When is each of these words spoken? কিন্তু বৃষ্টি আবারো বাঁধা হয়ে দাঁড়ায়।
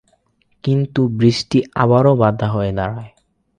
কিন্তু 0.63 1.01
বৃষ্টি 1.17 1.59
আবারো 1.75 2.11
বাঁধা 2.15 2.47
হয়ে 2.47 2.71
দাঁড়ায়। 2.71 3.11